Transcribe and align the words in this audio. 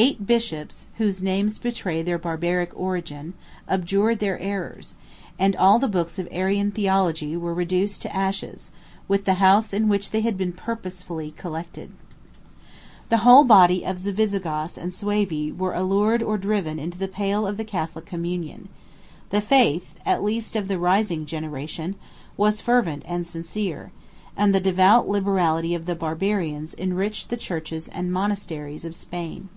Eight 0.00 0.28
bishops, 0.28 0.86
whose 0.98 1.24
names 1.24 1.58
betray 1.58 2.02
their 2.04 2.18
Barbaric 2.20 2.70
origin, 2.78 3.34
abjured 3.68 4.20
their 4.20 4.38
errors; 4.38 4.94
and 5.40 5.56
all 5.56 5.80
the 5.80 5.88
books 5.88 6.20
of 6.20 6.28
Arian 6.30 6.70
theology 6.70 7.36
were 7.36 7.52
reduced 7.52 8.00
to 8.02 8.16
ashes, 8.16 8.70
with 9.08 9.24
the 9.24 9.42
house 9.42 9.72
in 9.74 9.88
which 9.88 10.12
they 10.12 10.20
had 10.20 10.36
been 10.36 10.52
purposely 10.52 11.32
collected. 11.32 11.90
The 13.08 13.26
whole 13.26 13.42
body 13.42 13.84
of 13.84 14.04
the 14.04 14.12
Visigoths 14.12 14.78
and 14.78 14.92
Suevi 14.94 15.50
were 15.50 15.74
allured 15.74 16.22
or 16.22 16.38
driven 16.38 16.78
into 16.78 16.96
the 16.98 17.08
pale 17.08 17.44
of 17.44 17.56
the 17.56 17.64
Catholic 17.64 18.06
communion; 18.06 18.68
the 19.30 19.40
faith, 19.40 19.96
at 20.06 20.22
least 20.22 20.54
of 20.54 20.68
the 20.68 20.78
rising 20.78 21.26
generation, 21.26 21.96
was 22.36 22.60
fervent 22.60 23.02
and 23.04 23.26
sincere: 23.26 23.90
and 24.36 24.54
the 24.54 24.60
devout 24.60 25.08
liberality 25.08 25.74
of 25.74 25.86
the 25.86 25.96
Barbarians 25.96 26.72
enriched 26.78 27.30
the 27.30 27.36
churches 27.36 27.88
and 27.88 28.12
monasteries 28.12 28.84
of 28.84 28.94
Spain. 28.94 29.48